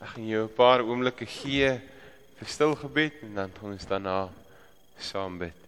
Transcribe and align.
Ek 0.00 0.08
gaan 0.12 0.26
jou 0.28 0.44
'n 0.44 0.54
paar 0.54 0.80
oomblikke 0.84 1.26
gee 1.26 1.80
vir 2.38 2.48
stil 2.48 2.74
gebed 2.76 3.22
en 3.22 3.34
dan 3.34 3.50
gaan 3.58 3.72
ons 3.72 3.86
daarna 3.86 4.28
saam 4.98 5.38
bid. 5.38 5.65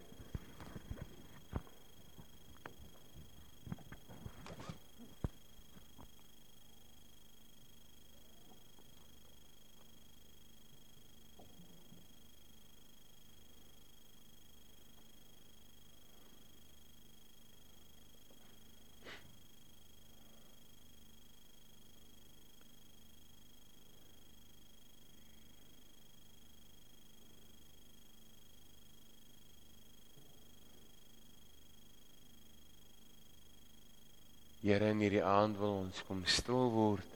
Here 34.61 34.91
in 34.91 34.99
hierdie 34.99 35.23
aand 35.23 35.57
wil 35.57 35.85
ons 35.85 36.03
kom 36.07 36.25
stil 36.27 36.67
word 36.73 37.09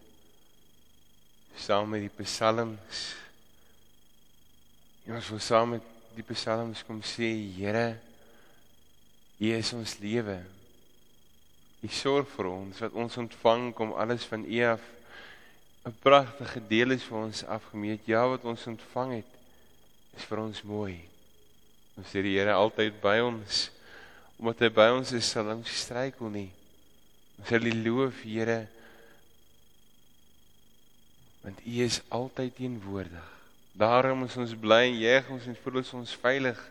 saam 1.55 1.89
met 1.89 2.01
die 2.01 2.23
psalms. 2.23 3.03
Ja, 5.05 5.17
ons 5.17 5.29
wil 5.29 5.41
saam 5.43 5.75
met 5.75 5.91
die 6.15 6.25
psalms 6.27 6.83
kom 6.87 7.01
sê, 7.05 7.29
Here, 7.57 7.99
U 9.43 9.49
is 9.51 9.73
ons 9.75 9.97
lewe. 9.99 10.37
U 11.83 11.89
sorg 11.91 12.29
vir 12.31 12.47
ons 12.47 12.79
wat 12.79 12.93
ons 12.95 13.17
ontvang 13.19 13.71
kom 13.75 13.91
alles 13.99 14.25
van 14.29 14.45
U 14.45 14.59
af. 14.71 14.83
'n 15.83 15.95
Pragtige 15.99 16.61
deel 16.67 16.95
is 16.95 17.03
vir 17.03 17.17
ons 17.17 17.43
afgemeet. 17.43 18.07
Ja, 18.07 18.23
wat 18.27 18.45
ons 18.45 18.67
ontvang 18.67 19.17
het 19.19 19.31
is 20.15 20.23
vir 20.23 20.39
ons 20.39 20.63
mooi. 20.63 21.01
Ons 21.97 22.07
sê 22.07 22.21
die 22.23 22.37
Here 22.37 22.53
altyd 22.53 23.01
by 23.01 23.19
ons 23.19 23.69
omdat 24.39 24.59
hy 24.59 24.69
by 24.69 24.89
ons 24.91 25.11
is, 25.11 25.25
sal 25.29 25.47
ons 25.51 25.69
struikel 25.69 26.29
nie. 26.29 26.49
Ons 27.43 27.49
sal 27.51 27.65
U 27.67 27.71
loof, 27.75 28.21
Here. 28.23 28.61
Want 31.43 31.57
U 31.67 31.73
is 31.83 31.97
altyd 32.07 32.53
teenwoordig. 32.55 33.25
Daarom 33.75 34.23
is 34.23 34.37
ons 34.39 34.53
bly 34.55 34.85
en 34.85 34.95
juig 34.95 35.31
ons 35.35 35.49
en 35.51 35.57
voel 35.59 35.81
ons 35.81 36.13
veilig. 36.21 36.61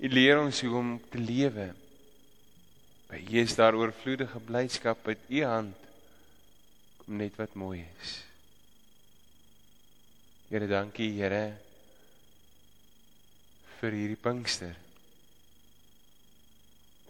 U 0.00 0.08
leer 0.08 0.40
ons 0.40 0.62
hoe 0.64 0.72
om 0.80 0.94
te 1.12 1.20
lewe. 1.20 1.68
By 3.10 3.20
U 3.28 3.36
is 3.42 3.58
daar 3.60 3.76
oorvloedige 3.76 4.40
blydskap 4.48 5.04
uit 5.04 5.28
U 5.28 5.44
hand. 5.44 5.84
Kom 7.04 7.20
net 7.20 7.36
wat 7.36 7.52
mooi 7.52 7.84
is. 7.84 8.16
Here, 10.48 10.64
dankie, 10.64 11.12
Here 11.20 11.44
vir 13.82 14.00
hierdie 14.00 14.16
Pinkster. 14.16 14.76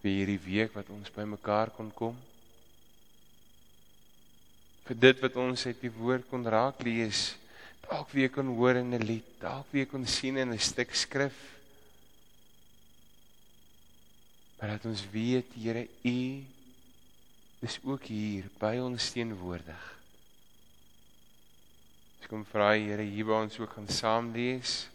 Vir 0.03 0.15
hierdie 0.19 0.41
week 0.51 0.75
wat 0.75 0.91
ons 0.91 1.15
bymekaar 1.15 1.71
kon 1.79 1.95
kom 1.95 2.19
vir 4.85 5.01
dit 5.01 5.25
wat 5.25 5.37
ons 5.41 5.67
uit 5.67 5.81
die 5.81 5.93
woord 5.93 6.29
kon 6.29 6.45
raak 6.45 6.83
lees, 6.85 7.35
dalk 7.85 8.13
weer 8.13 8.31
kon 8.33 8.53
hoor 8.57 8.77
in 8.81 8.95
'n 8.95 9.05
lied, 9.05 9.27
dalk 9.41 9.67
weer 9.73 9.87
kon 9.87 10.07
sien 10.07 10.37
in 10.37 10.53
'n 10.53 10.59
stuk 10.59 10.95
skrif. 10.95 11.37
Maar 14.59 14.69
dat 14.69 14.85
ons 14.85 15.05
weet, 15.11 15.53
Here, 15.55 15.89
U 16.05 16.45
is 17.61 17.79
ook 17.85 18.05
hier 18.05 18.45
by 18.59 18.79
ons 18.81 19.11
teenwoordig. 19.13 19.85
Ek 22.23 22.29
kom 22.29 22.45
vra 22.45 22.73
Here, 22.73 23.03
hier 23.03 23.25
waar 23.25 23.43
ons 23.45 23.59
ook 23.59 23.73
gaan 23.77 23.89
saam 23.89 24.33
lees, 24.33 24.89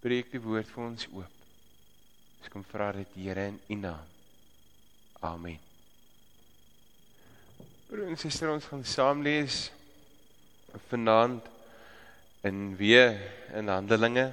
breek 0.00 0.30
die 0.32 0.40
woord 0.40 0.68
vir 0.68 0.84
ons 0.84 1.08
oop. 1.12 1.36
Ek 2.44 2.52
kom 2.52 2.64
vra 2.64 2.92
dit 2.92 3.08
Here 3.14 3.46
in 3.52 3.60
U 3.68 3.74
naam. 3.74 4.06
Amen. 5.20 5.69
Broer 7.90 8.06
en 8.06 8.18
suster, 8.22 8.46
ons 8.46 8.66
gaan 8.70 8.84
saam 8.86 9.18
lees 9.26 9.64
vanaand 10.92 11.42
in 12.46 12.76
weer 12.78 13.16
in 13.58 13.66
Handelinge. 13.66 14.28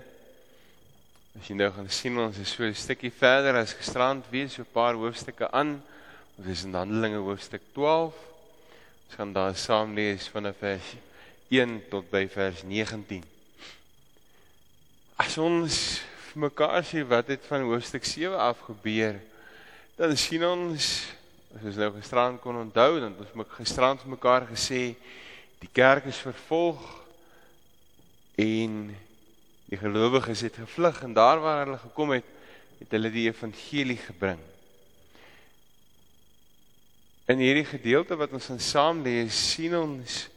As 1.34 1.50
jy 1.50 1.58
nou 1.58 1.72
gaan 1.74 1.90
sien 1.90 2.20
ons 2.22 2.38
is 2.38 2.54
so 2.54 2.62
'n 2.68 2.78
stukkie 2.78 3.10
verder 3.10 3.58
as 3.58 3.74
gisterand 3.74 4.30
weer 4.30 4.46
so 4.48 4.62
'n 4.62 4.70
paar 4.72 4.94
hoofstukke 4.94 5.50
aan. 5.50 5.82
Ons 6.38 6.48
is 6.48 6.64
in 6.70 6.78
Handelinge 6.78 7.18
hoofstuk 7.18 7.64
12. 7.74 8.14
Ons 9.08 9.16
gaan 9.18 9.34
daar 9.34 9.56
saam 9.56 9.96
lees 9.96 10.28
van 10.28 10.54
vers 10.54 10.94
1 11.50 11.90
tot 11.90 12.12
by 12.12 12.28
vers 12.30 12.62
19. 12.62 13.24
As 15.18 15.38
ons 15.38 16.04
mekaar 16.36 16.84
sê 16.86 17.02
wat 17.02 17.28
het 17.28 17.42
van 17.50 17.66
hoofstuk 17.66 18.06
7 18.06 18.38
af 18.38 18.62
gebeur, 18.70 19.18
dan 19.96 20.16
sien 20.16 20.46
ons 20.46 21.17
as 21.58 21.66
ons 21.66 21.78
nou 21.82 21.90
gisterand 21.96 22.38
kon 22.42 22.60
onthou, 22.60 23.00
dan 23.02 23.16
het 23.16 23.22
ons 23.24 23.38
met 23.40 23.54
gisterand 23.58 24.02
vir 24.04 24.12
mekaar 24.14 24.44
gesê 24.46 24.82
die 25.58 25.70
kerk 25.74 26.06
is 26.06 26.20
vervolg 26.22 26.84
en 28.38 28.76
die 29.66 29.80
gelowiges 29.82 30.44
het 30.46 30.60
gevlug 30.62 31.00
en 31.08 31.16
daar 31.18 31.42
waar 31.42 31.64
hulle 31.66 31.80
gekom 31.82 32.14
het, 32.14 32.28
het 32.78 32.94
hulle 32.94 33.10
die 33.10 33.26
evangelie 33.26 33.98
gebring. 34.04 34.44
In 37.28 37.42
hierdie 37.42 37.66
gedeelte 37.66 38.20
wat 38.22 38.38
ons 38.38 38.52
in 38.54 38.62
saam 38.62 39.02
lees, 39.04 39.42
sien 39.56 39.74
ons 39.80 40.28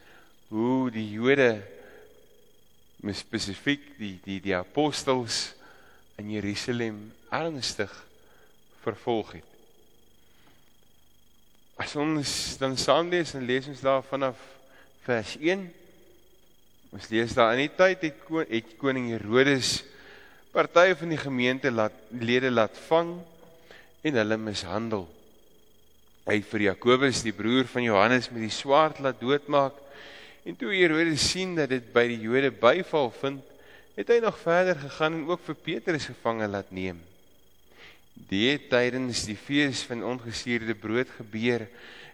hoe 0.49 0.89
die 0.91 1.05
Jode 1.13 1.53
spesifiek 3.13 3.93
die 4.01 4.15
die 4.25 4.41
die 4.41 4.57
apostels 4.57 5.51
in 6.17 6.33
Jerusalem 6.33 6.99
ernstig 7.29 7.93
vervolg 8.81 9.37
het. 9.37 9.50
As 11.79 11.95
ons 11.95 12.57
dan 12.59 12.75
saam 12.77 13.09
lees 13.11 13.35
en 13.37 13.45
lees 13.47 13.67
ons 13.71 13.83
daar 13.83 14.03
vanaf 14.03 14.39
vers 15.05 15.37
1. 15.39 15.63
Ons 16.91 17.07
lees 17.11 17.33
daar 17.37 17.53
in 17.55 17.65
die 17.65 17.75
tyd 17.75 18.03
het, 18.09 18.25
het 18.49 18.75
koning 18.81 19.11
Herodes 19.13 19.79
partye 20.51 20.97
van 20.99 21.13
die 21.13 21.19
gemeente 21.19 21.71
laat 21.71 21.95
lede 22.11 22.51
laat 22.51 22.75
vang 22.89 23.13
en 24.03 24.17
hulle 24.19 24.37
mishandel. 24.37 25.05
Hy 26.27 26.37
het 26.37 26.49
vir 26.51 26.65
Jakobus 26.67 27.23
die 27.25 27.33
broer 27.35 27.69
van 27.71 27.85
Johannes 27.87 28.27
met 28.33 28.43
die 28.43 28.53
swaard 28.53 28.99
laat 28.99 29.21
doodmaak. 29.21 29.77
En 30.45 30.57
toe 30.57 30.73
Herodes 30.75 31.23
sien 31.31 31.55
dat 31.57 31.71
dit 31.71 31.87
by 31.93 32.03
die 32.11 32.19
Jode 32.25 32.51
byval 32.51 33.09
vind, 33.21 33.47
het 33.95 34.11
hy 34.11 34.19
nog 34.23 34.37
verder 34.41 34.77
gegaan 34.79 35.21
en 35.21 35.25
ook 35.29 35.41
vir 35.47 35.57
Petrus 35.65 36.09
gevange 36.11 36.47
laat 36.49 36.69
neem. 36.73 36.99
Die 38.13 38.57
tydens 38.71 39.25
die 39.27 39.37
fees 39.39 39.83
van 39.87 40.03
ongesuurde 40.03 40.75
brood 40.75 41.09
gebeur 41.17 41.67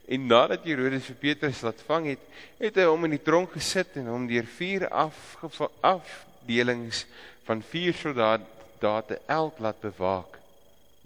en 0.07 0.27
nadat 0.29 0.65
Herodes 0.65 1.07
vir 1.09 1.17
Petrus 1.19 1.63
laat 1.65 1.81
vang 1.87 2.05
het, 2.13 2.23
het 2.61 2.77
hy 2.79 2.85
hom 2.87 3.07
in 3.07 3.17
die 3.17 3.23
tronk 3.23 3.51
gesit 3.57 3.97
en 3.99 4.07
hom 4.07 4.27
deur 4.29 4.47
vier 4.57 4.87
afdelings 4.91 7.03
van 7.47 7.63
vier 7.73 7.97
soldate 7.97 9.19
elk 9.27 9.59
laat 9.63 9.81
bewaak. 9.83 10.37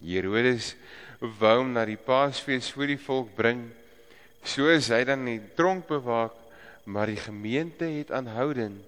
Herodes 0.01 0.75
wou 1.21 1.57
hom 1.59 1.73
na 1.73 1.85
die 1.85 1.97
Paasfees 1.97 2.69
voor 2.73 2.93
die 2.93 3.01
volk 3.01 3.33
bring, 3.37 3.65
soos 4.45 4.89
hy 4.93 5.03
dan 5.05 5.25
die 5.25 5.41
tronk 5.57 5.87
bewaak, 5.89 6.37
maar 6.85 7.09
die 7.09 7.21
gemeente 7.21 7.85
het 7.85 8.13
aanhoudend 8.13 8.81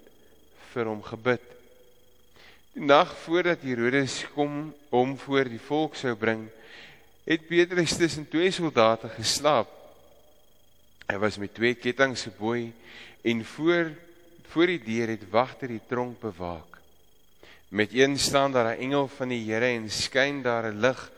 vir 0.74 0.90
hom 0.90 1.02
gebid. 1.06 1.53
Die 2.74 2.82
nag 2.82 3.12
voordat 3.22 3.62
Herodes 3.62 4.24
kom 4.34 4.72
om 4.90 5.12
voor 5.22 5.46
die 5.46 5.62
volk 5.62 5.94
sou 5.94 6.16
bring, 6.18 6.48
het 7.24 7.46
Petrus 7.46 7.94
tussen 8.00 8.26
twee 8.26 8.50
soldate 8.52 9.12
geslaap. 9.14 9.70
Hy 11.06 11.20
was 11.22 11.38
met 11.38 11.54
twee 11.54 11.78
kettinge 11.78 12.18
geboei 12.18 12.72
en 13.22 13.46
voor 13.46 13.94
voor 14.54 14.70
die 14.70 14.82
deur 14.86 15.10
het 15.10 15.24
wagter 15.34 15.72
die 15.72 15.82
tronk 15.90 16.20
bewaak. 16.22 16.78
Met 17.74 17.94
een 17.94 18.18
staan 18.20 18.52
daar 18.52 18.74
'n 18.74 18.82
engel 18.86 19.08
van 19.08 19.30
die 19.30 19.46
Here 19.46 19.66
en 19.66 19.90
skyn 19.90 20.42
daar 20.42 20.66
'n 20.66 20.80
lig 20.80 21.12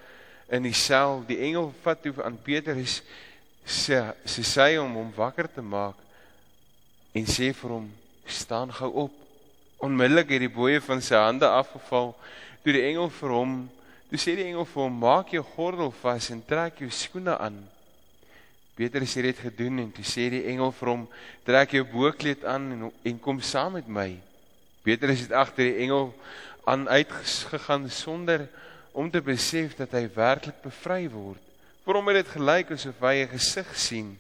in 0.48 0.64
die 0.64 0.74
sel. 0.74 1.24
Die 1.28 1.40
engel 1.40 1.74
vat 1.82 2.02
toe 2.02 2.24
aan 2.24 2.42
Petrus 2.42 3.02
sê 3.66 4.14
sy 4.26 4.42
sê 4.44 4.80
om 4.80 4.94
hom 4.94 5.12
wakker 5.16 5.48
te 5.54 5.62
maak 5.62 5.96
en 7.12 7.26
sê 7.26 7.54
vir 7.54 7.70
hom: 7.70 7.92
"Staan 8.26 8.74
gou 8.74 8.92
op." 8.94 9.25
Onmiddellik 9.84 10.30
het 10.32 10.44
die 10.46 10.52
boeye 10.52 10.82
van 10.82 11.02
sy 11.04 11.20
hande 11.20 11.48
afgeval. 11.48 12.14
Toe 12.64 12.74
die 12.74 12.84
engel 12.88 13.10
vir 13.20 13.34
hom, 13.36 13.56
toe 14.10 14.20
sê 14.22 14.36
die 14.38 14.48
engel 14.48 14.66
vir 14.66 14.84
hom: 14.84 15.00
"Maak 15.00 15.34
jou 15.36 15.44
gordel 15.56 15.92
vas 16.02 16.30
en 16.32 16.44
trek 16.46 16.80
jou 16.80 16.90
skoene 16.90 17.38
aan." 17.38 17.58
Petrus 18.76 19.14
het 19.16 19.24
dit 19.24 19.40
gedoen 19.40 19.80
en 19.80 19.92
toe 19.92 20.04
sê 20.04 20.30
die 20.30 20.46
engel 20.52 20.72
vir 20.72 20.90
hom: 20.90 21.08
"Trek 21.44 21.72
jou 21.72 21.84
bokkleed 21.84 22.46
aan 22.46 22.72
en 22.72 22.92
en 23.04 23.20
kom 23.20 23.42
saam 23.42 23.74
met 23.74 23.88
my." 23.88 24.18
Petrus 24.84 25.20
het 25.20 25.32
agter 25.32 25.72
die 25.72 25.84
engel 25.84 26.14
aan 26.66 26.90
uitgegaan 26.90 27.90
sonder 27.90 28.50
om 28.92 29.12
te 29.12 29.22
besef 29.22 29.76
dat 29.76 29.92
hy 29.92 30.08
werklik 30.16 30.62
bevry 30.64 31.10
word. 31.10 31.42
Vir 31.86 31.94
hom 31.94 32.08
het 32.08 32.16
dit 32.16 32.34
gelyk 32.36 32.72
asof 32.72 33.00
hy 33.02 33.16
'n 33.24 33.34
gesig 33.38 33.78
sien. 33.78 34.18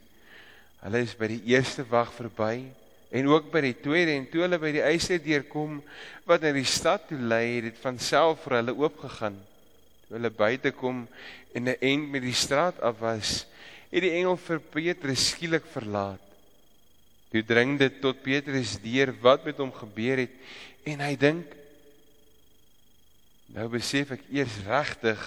Hulle 0.81 0.99
is 0.99 1.15
by 1.15 1.27
die 1.27 1.43
eerste 1.45 1.83
wag 1.89 2.13
verby 2.13 2.71
En 3.09 3.27
ook 3.29 3.51
by 3.53 3.61
die 3.67 3.77
tweede 3.79 4.15
en 4.15 4.29
toe 4.29 4.41
hulle 4.45 4.59
by 4.59 4.71
die 4.75 4.83
eisdeur 4.85 5.45
kom 5.49 5.81
wat 6.25 6.41
na 6.41 6.51
die 6.55 6.67
stad 6.67 7.07
toe 7.09 7.19
lei, 7.19 7.57
het 7.59 7.69
dit 7.69 7.81
van 7.83 7.99
self 8.01 8.43
vir 8.45 8.59
hulle 8.59 8.75
oopgegaan. 8.79 9.37
Toe 10.05 10.17
hulle 10.17 10.31
buite 10.33 10.71
kom 10.71 11.05
en 11.53 11.69
'n 11.69 11.77
end 11.79 12.11
met 12.11 12.21
die 12.21 12.33
straat 12.33 12.79
af 12.81 12.99
was, 12.99 13.45
het 13.91 14.01
die 14.01 14.11
engel 14.11 14.37
vir 14.37 14.59
Petrus 14.59 15.29
skielik 15.29 15.65
verlaat. 15.71 16.21
Toe 17.31 17.43
dring 17.43 17.77
dit 17.79 18.01
tot 18.01 18.21
Petrus 18.23 18.77
deur 18.81 19.13
wat 19.21 19.45
met 19.45 19.57
hom 19.57 19.71
gebeur 19.71 20.17
het 20.17 20.35
en 20.83 20.99
hy 20.99 21.15
dink 21.15 21.55
nou 23.55 23.67
besef 23.69 24.11
ek 24.11 24.21
eers 24.31 24.55
regtig 24.67 25.19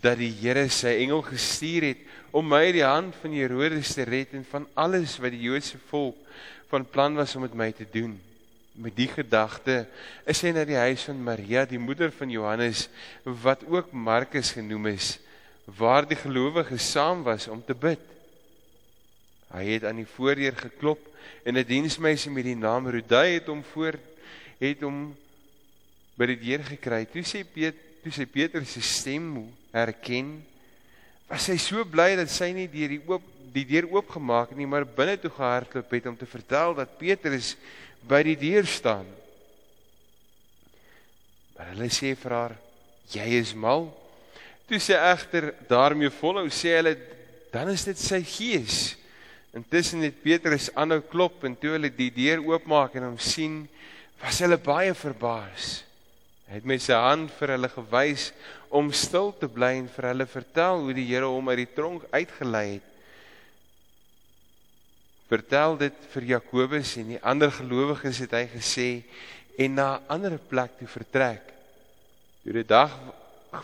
dat 0.00 0.18
die 0.18 0.32
Here 0.40 0.68
sy 0.72 0.94
engel 1.02 1.22
gestuur 1.26 1.86
het 1.92 2.02
om 2.32 2.48
my 2.48 2.62
uit 2.68 2.78
die 2.78 2.86
hand 2.86 3.16
van 3.20 3.34
Herodes 3.36 3.94
te 3.96 4.04
red 4.08 4.32
en 4.36 4.44
van 4.48 4.66
alles 4.74 5.18
wat 5.20 5.34
die 5.34 5.44
Joodse 5.44 5.78
volk 5.90 6.16
van 6.72 6.86
plan 6.88 7.14
was 7.14 7.34
om 7.36 7.44
met 7.44 7.54
my 7.54 7.68
te 7.76 7.86
doen. 7.92 8.14
Met 8.72 8.96
die 8.96 9.08
gedagte 9.08 9.82
is 10.24 10.40
hy 10.40 10.54
na 10.56 10.64
die 10.64 10.78
huis 10.80 11.04
van 11.04 11.20
Maria, 11.20 11.66
die 11.68 11.80
moeder 11.80 12.12
van 12.16 12.32
Johannes, 12.32 12.86
wat 13.24 13.66
ook 13.68 13.92
Markus 13.92 14.54
genoem 14.56 14.94
is, 14.94 15.18
waar 15.68 16.08
die 16.08 16.16
gelowiges 16.16 16.88
saam 16.94 17.20
was 17.26 17.48
om 17.52 17.60
te 17.64 17.76
bid. 17.76 18.00
Hy 19.52 19.66
het 19.74 19.84
aan 19.84 20.00
die 20.00 20.08
voordeur 20.08 20.56
geklop 20.56 21.04
en 21.44 21.58
'n 21.58 21.68
diensmeisie 21.68 22.32
met 22.32 22.44
die 22.44 22.56
naam 22.56 22.88
Rodai 22.88 23.34
het 23.34 23.46
hom 23.46 23.62
voor 23.74 23.98
het 24.58 24.80
hom 24.80 25.12
by 26.16 26.26
die 26.26 26.40
deur 26.40 26.64
gekry. 26.64 27.04
Toe 27.04 27.22
sê 27.22 27.44
Piet, 27.44 27.76
toe 28.02 28.12
sê 28.12 28.26
Petrus 28.26 28.72
se 28.72 28.80
stem 28.80 29.26
herken, 29.72 30.40
was 31.28 31.48
hy 31.48 31.56
so 31.60 31.84
bly 31.88 32.12
dat 32.18 32.30
sy 32.30 32.52
nie 32.52 32.68
deur 32.70 32.92
die 32.92 33.02
oop 33.08 33.28
die 33.52 33.66
deur 33.68 33.84
oopgemaak 33.92 34.52
het 34.52 34.56
nie, 34.56 34.68
maar 34.68 34.86
binne 34.88 35.18
toe 35.20 35.30
gehardloop 35.32 35.90
het 35.92 36.06
om 36.08 36.16
te 36.16 36.28
vertel 36.28 36.72
dat 36.78 36.94
Petrus 36.96 37.50
by 38.08 38.22
die 38.24 38.36
deur 38.40 38.64
staan. 38.64 39.04
Maar 41.52 41.74
hulle 41.74 41.90
sê 41.92 42.14
vir 42.16 42.32
haar, 42.32 42.56
"Jy 43.12 43.28
is 43.40 43.54
mal." 43.54 43.92
Toe 44.66 44.78
sy 44.80 44.94
egter 44.94 45.54
daarmee 45.68 46.10
volhou, 46.10 46.46
sê 46.48 46.76
hulle, 46.76 46.96
"Dan 47.52 47.68
is 47.68 47.84
dit 47.84 47.98
sy 47.98 48.22
gees." 48.22 48.96
Intussen 49.52 50.00
het 50.00 50.22
Petrus 50.22 50.70
aanhou 50.74 51.00
klop 51.00 51.44
en 51.44 51.56
toe 51.56 51.72
hulle 51.72 51.90
die 51.90 52.10
deur 52.10 52.40
oopmaak 52.40 52.94
en 52.94 53.02
hom 53.02 53.18
sien, 53.18 53.68
was 54.22 54.38
hulle 54.38 54.56
baie 54.56 54.94
verbaas. 54.94 55.84
Hy 56.52 56.58
het 56.58 56.66
met 56.68 56.82
sy 56.84 56.92
hand 57.00 57.30
vir 57.32 57.54
hulle 57.54 57.68
gewys 57.72 58.26
om 58.76 58.90
stil 58.92 59.30
te 59.40 59.48
bly 59.48 59.70
en 59.78 59.86
vir 59.88 60.06
hulle 60.10 60.26
vertel 60.28 60.82
hoe 60.84 60.92
die 60.92 61.06
Here 61.08 61.30
hom 61.32 61.46
uit 61.48 61.62
die 61.62 61.70
tronk 61.72 62.02
uitgelei 62.12 62.66
het. 62.74 62.90
Vertel 65.32 65.78
dit 65.80 66.02
vir 66.12 66.26
Jakobus 66.34 66.92
en 67.00 67.14
die 67.14 67.22
ander 67.24 67.48
gelowiges 67.56 68.20
het 68.26 68.36
hy 68.36 68.42
gesê 68.52 68.90
en 69.56 69.80
na 69.80 69.86
'n 69.96 70.04
ander 70.12 70.36
plek 70.36 70.76
toe 70.76 70.90
vertrek. 70.92 71.40
Toe 72.44 72.52
die 72.52 72.68
dag 72.68 72.92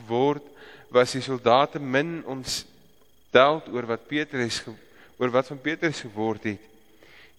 geword 0.01 0.49
was 0.89 1.13
die 1.13 1.21
soldate 1.21 1.79
min 1.79 2.25
ons 2.25 2.65
tel 3.31 3.61
oor 3.69 3.85
wat 3.85 4.09
Petrus 4.09 4.63
oor 5.19 5.29
wat 5.29 5.47
van 5.47 5.61
Petrus 5.61 6.01
geword 6.01 6.45
het. 6.45 6.65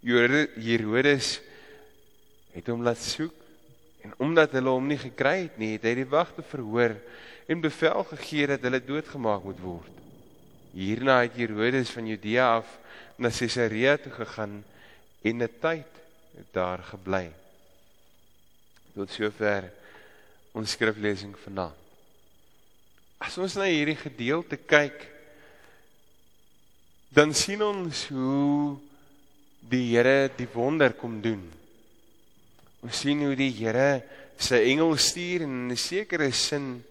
Herodes 0.06 1.42
het 2.54 2.68
hom 2.68 2.84
laat 2.84 3.02
soek 3.02 3.49
en 4.04 4.14
omdat 4.18 4.54
hulle 4.56 4.72
hom 4.72 4.88
nie 4.88 5.00
gekry 5.00 5.46
het 5.48 5.58
nie, 5.60 5.74
het 5.76 5.88
hy 5.88 5.96
die 6.00 6.10
wagte 6.10 6.44
verhoor 6.46 6.96
en 7.50 7.64
bevel 7.64 8.04
gegee 8.14 8.48
dat 8.54 8.64
hulle 8.64 8.80
doodgemaak 8.84 9.44
moet 9.44 9.60
word. 9.64 9.96
Hierna 10.72 11.22
het 11.24 11.38
Herodes 11.40 11.92
van 11.92 12.08
Judea 12.08 12.46
af 12.60 12.70
na 13.18 13.32
Caesarea 13.34 13.98
toe 13.98 14.12
gegaan 14.14 14.64
en 15.22 15.44
'n 15.44 15.50
tyd 15.60 15.92
daar 16.52 16.80
gebly. 16.80 17.32
Tot 18.94 19.10
sover 19.12 19.72
ons 20.52 20.72
skriflesing 20.72 21.36
vanaand. 21.44 21.76
As 23.20 23.38
ons 23.38 23.56
na 23.56 23.68
hierdie 23.68 24.00
gedeelte 24.00 24.58
kyk, 24.58 25.08
dan 27.10 27.34
sien 27.34 27.62
ons 27.64 28.08
hoe 28.08 28.78
die 29.60 29.90
Here 29.92 30.30
die 30.38 30.48
wonder 30.54 30.94
kom 30.94 31.22
doen. 31.22 31.59
Ons 32.82 33.02
sien 33.04 33.20
hoe 33.26 33.36
die 33.36 33.52
Here 33.52 34.02
sy 34.40 34.62
engel 34.72 34.96
stuur 34.98 35.44
en 35.44 35.56
in 35.66 35.72
'n 35.72 35.78
sekere 35.78 36.32
sin 36.32 36.84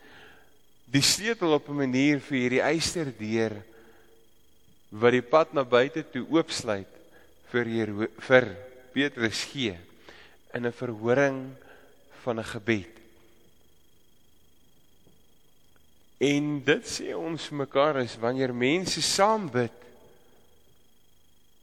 die 0.87 1.03
sleutel 1.03 1.55
op 1.55 1.69
'n 1.69 1.77
manier 1.77 2.21
vir 2.21 2.39
hierdie 2.39 2.65
eisterdeur 2.65 3.57
wat 4.91 5.13
die 5.13 5.23
pad 5.23 5.55
na 5.55 5.65
buite 5.65 6.03
toe 6.03 6.25
oopsluit 6.29 6.89
vir 7.53 7.65
hier, 7.65 7.91
vir 8.21 8.45
Petrus 8.93 9.45
gee 9.53 9.77
in 10.55 10.67
'n 10.67 10.73
verhoring 10.73 11.57
van 12.23 12.39
'n 12.39 12.45
gebed. 12.45 12.95
En 16.19 16.65
dit 16.65 16.85
sê 16.85 17.15
ons 17.15 17.51
mekaar 17.51 18.03
is 18.03 18.19
wanneer 18.19 18.53
mense 18.55 19.03
saam 19.03 19.49
bid 19.51 19.73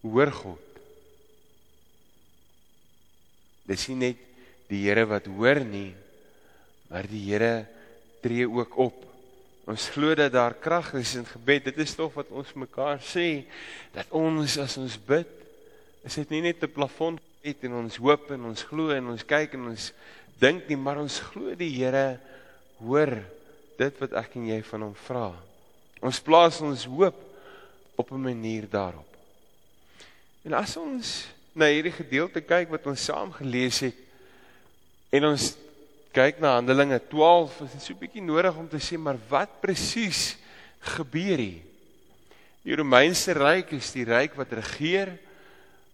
hoor 0.01 0.31
God. 0.31 0.64
Dis 3.65 3.87
nie 3.89 3.97
net 4.09 4.21
die 4.69 4.83
Here 4.85 5.05
wat 5.09 5.27
hoor 5.29 5.61
nie, 5.65 5.93
maar 6.89 7.07
die 7.09 7.23
Here 7.27 7.65
tree 8.21 8.47
ook 8.49 8.77
op. 8.81 9.01
Ons 9.69 9.89
glo 9.93 10.13
dat 10.17 10.33
daar 10.33 10.53
krag 10.61 10.93
is 10.99 11.15
in 11.17 11.25
gebed. 11.25 11.71
Dit 11.71 11.81
is 11.81 11.95
tog 11.97 12.13
wat 12.13 12.29
ons 12.29 12.53
mekaar 12.53 13.01
sê 13.01 13.45
dat 13.93 14.09
ons 14.13 14.57
as 14.61 14.77
ons 14.77 14.97
bid, 15.07 15.29
is 16.05 16.17
dit 16.21 16.29
nie 16.35 16.41
net 16.41 16.61
'n 16.61 16.69
plafon 16.69 17.17
het 17.41 17.63
en 17.63 17.73
ons 17.85 17.97
hoop 17.97 18.31
en 18.31 18.45
ons 18.45 18.63
glo 18.63 18.91
en 18.93 19.07
ons 19.13 19.25
kyk 19.25 19.53
en 19.53 19.69
ons 19.73 19.93
dink 20.39 20.69
nie, 20.69 20.77
maar 20.77 20.97
ons 20.97 21.19
glo 21.31 21.55
die 21.55 21.73
Here 21.73 22.19
hoor 22.79 23.23
dit 23.77 23.99
wat 24.01 24.13
ek 24.13 24.35
en 24.35 24.47
jy 24.47 24.61
van 24.61 24.81
hom 24.81 24.95
vra. 25.07 25.33
Ons 26.01 26.19
plaas 26.19 26.61
ons 26.61 26.85
hoop 26.85 27.17
op 27.95 28.11
'n 28.11 28.21
manier 28.21 28.67
daarop. 28.69 29.07
En 30.45 30.53
as 30.53 30.77
ons 30.77 31.27
na 31.55 31.69
hierdie 31.71 31.93
gedeelte 31.95 32.41
kyk 32.43 32.73
wat 32.73 32.87
ons 32.91 33.05
saam 33.07 33.31
gelees 33.31 33.79
het 33.85 33.95
en 35.15 35.29
ons 35.31 35.53
kyk 36.15 36.41
na 36.43 36.57
Handelinge 36.57 36.97
12, 37.11 37.61
is 37.63 37.71
dit 37.75 37.83
so 37.83 37.93
'n 37.93 37.99
bietjie 37.99 38.23
nodig 38.23 38.55
om 38.55 38.67
te 38.67 38.79
sê 38.79 38.97
maar 38.97 39.17
wat 39.29 39.61
presies 39.61 40.35
gebeur 40.95 41.39
hier? 41.39 41.63
Die 42.63 42.75
Romeinse 42.75 43.31
ryk 43.33 43.71
is 43.71 43.91
die 43.91 44.03
ryk 44.03 44.35
wat 44.35 44.51
regeer 44.51 45.17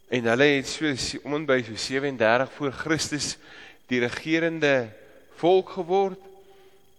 en 0.09 0.23
hulle 0.25 0.47
het 0.57 0.67
so 0.67 0.85
om 1.23 1.45
by 1.45 1.61
so 1.63 1.75
37 1.75 2.51
voor 2.57 2.71
Christus 2.71 3.37
die 3.87 3.99
regerende 3.99 4.89
volk 5.37 5.69
geword 5.69 6.19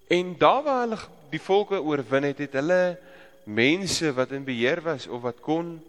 en 0.08 0.34
daar 0.38 0.62
waar 0.62 0.80
hulle 0.87 0.98
die 1.30 1.40
volke 1.40 1.80
oorwin 1.82 2.25
het, 2.25 2.38
het 2.38 2.52
hulle 2.52 2.98
mense 3.44 4.12
wat 4.12 4.32
in 4.32 4.44
beheer 4.44 4.80
was 4.80 5.06
of 5.06 5.22
wat 5.22 5.40
kon 5.40 5.80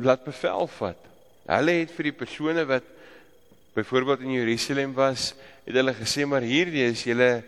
laat 0.00 0.24
bevel 0.24 0.66
vat. 0.78 1.08
Hulle 1.48 1.78
het 1.82 1.92
vir 1.96 2.08
die 2.10 2.16
persone 2.16 2.64
wat 2.68 2.86
byvoorbeeld 3.74 4.24
in 4.24 4.36
Jerusalem 4.36 4.92
was, 4.96 5.32
het 5.64 5.76
hulle 5.76 5.94
gesê 5.96 6.26
maar 6.28 6.44
hierdie 6.44 6.84
is 6.90 7.04
julle 7.08 7.42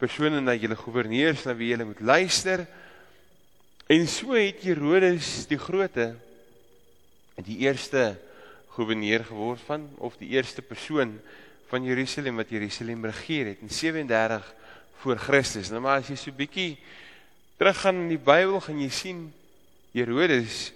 persone 0.00 0.40
na 0.42 0.56
julle 0.58 0.76
goewerneurs 0.76 1.44
na 1.46 1.54
wie 1.56 1.70
julle 1.72 1.86
moet 1.88 2.02
luister. 2.02 2.66
En 3.90 4.06
so 4.08 4.34
het 4.36 4.62
Herodes 4.64 5.46
die 5.50 5.60
Grote 5.60 6.14
die 7.44 7.58
eerste 7.66 8.14
goewerneur 8.74 9.24
geword 9.26 9.62
van 9.66 9.88
of 10.02 10.16
die 10.18 10.30
eerste 10.34 10.62
persoon 10.62 11.16
van 11.70 11.86
Jerusalem 11.86 12.38
wat 12.38 12.50
Jerusalem 12.50 13.04
regeer 13.04 13.52
het 13.52 13.62
in 13.62 13.70
37 13.70 14.54
voor 15.02 15.18
Christus. 15.18 15.70
Nou 15.70 15.82
maar 15.82 16.02
as 16.02 16.10
jy 16.10 16.18
so 16.18 16.34
bietjie 16.34 16.76
teruggaan 17.58 18.04
in 18.06 18.14
die 18.14 18.22
Bybel 18.22 18.60
gaan 18.62 18.80
jy 18.82 18.90
sien 18.94 19.26
Herodes 19.94 20.72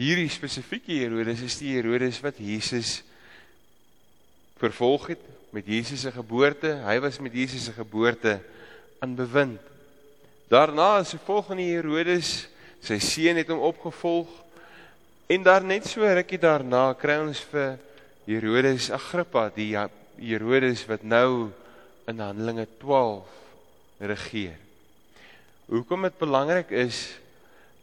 hierdie 0.00 0.30
spesifieke 0.32 0.94
Herodes 0.96 1.42
is 1.44 1.58
die 1.60 1.74
Herodes 1.74 2.22
wat 2.24 2.38
Jesus 2.40 3.02
vervolg 4.60 5.10
het 5.12 5.26
met 5.52 5.66
Jesus 5.68 6.06
se 6.06 6.12
geboorte. 6.14 6.72
Hy 6.86 6.96
was 7.04 7.18
met 7.20 7.34
Jesus 7.36 7.66
se 7.68 7.74
geboorte 7.76 8.38
aan 9.04 9.12
bewind. 9.18 9.60
Daarna 10.48 11.02
is 11.02 11.12
die 11.12 11.20
volgende 11.26 11.66
Herodes, 11.68 12.48
sy 12.80 12.96
seun 13.02 13.42
het 13.42 13.52
hom 13.52 13.60
opgevolg. 13.68 14.30
En 15.30 15.44
daar 15.44 15.64
net 15.68 15.84
so 15.86 16.02
rukkie 16.02 16.40
daarna 16.40 16.88
kry 16.98 17.20
ons 17.20 17.44
vir 17.52 17.76
Herodes 18.24 18.88
Agrippa, 18.94 19.50
die 19.54 19.74
Herodes 19.76 20.86
wat 20.88 21.04
nou 21.04 21.50
in 22.08 22.24
Handelinge 22.24 22.66
12 22.80 23.28
regeer. 24.00 24.56
Hoekom 25.68 26.08
dit 26.08 26.16
belangrik 26.18 26.72
is 26.72 27.04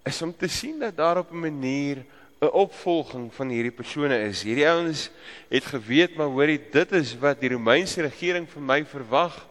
is 0.07 0.21
om 0.21 0.33
te 0.35 0.47
sien 0.47 0.79
dat 0.79 0.95
daar 0.97 1.17
op 1.17 1.31
'n 1.31 1.39
manier 1.39 2.05
'n 2.39 2.53
opvolging 2.53 3.33
van 3.33 3.49
hierdie 3.49 3.73
persone 3.73 4.19
is. 4.29 4.43
Hierdie 4.45 4.67
ouens 4.69 5.09
het 5.49 5.65
geweet 5.65 6.15
maar 6.15 6.29
hoorie 6.29 6.59
dit 6.71 6.91
is 6.91 7.15
wat 7.17 7.39
die 7.41 7.49
Romeinse 7.49 8.01
regering 8.01 8.45
vir 8.49 8.61
my 8.61 8.85
verwag. 8.85 9.47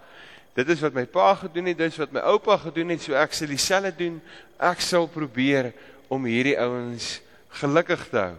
Dit 0.55 0.69
is 0.69 0.81
wat 0.81 0.95
my 0.95 1.05
pa 1.05 1.35
gedoen 1.35 1.67
het, 1.67 1.79
dit 1.79 1.91
is 1.93 1.99
wat 1.99 2.13
my 2.13 2.21
oupa 2.21 2.57
gedoen 2.57 2.89
het, 2.89 3.03
so 3.03 3.13
ek 3.13 3.33
sal 3.33 3.51
dieselfde 3.51 3.93
doen. 3.97 4.21
Ek 4.59 4.81
sal 4.81 5.07
probeer 5.07 5.73
om 6.09 6.25
hierdie 6.25 6.59
ouens 6.59 7.21
gelukkig 7.49 8.09
te 8.09 8.19
hou. 8.19 8.37